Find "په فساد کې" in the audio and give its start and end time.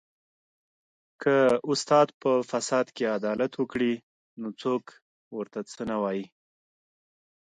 2.21-3.05